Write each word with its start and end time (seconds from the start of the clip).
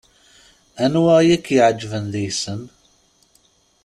Anwa 0.83 1.15
i 1.21 1.29
ak-iɛeǧben 1.35 2.05
deg-sen? 2.13 2.61